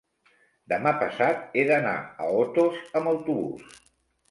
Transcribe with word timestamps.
Demà 0.71 0.93
passat 1.01 1.43
he 1.61 1.67
d'anar 1.73 1.93
a 2.25 2.31
Otos 2.41 2.83
amb 3.03 3.15
autobús. 3.15 3.81